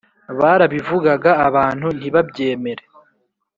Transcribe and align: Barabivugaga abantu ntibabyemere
Barabivugaga 0.39 1.31
abantu 1.47 1.87
ntibabyemere 1.97 2.83